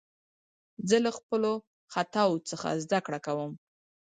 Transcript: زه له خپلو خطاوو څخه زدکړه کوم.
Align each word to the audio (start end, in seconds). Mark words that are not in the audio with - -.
زه 0.89 0.97
له 1.05 1.11
خپلو 1.17 1.51
خطاوو 1.93 2.43
څخه 2.49 2.67
زدکړه 2.83 3.19
کوم. 3.25 3.51